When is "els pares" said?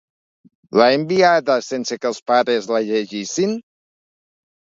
2.11-2.71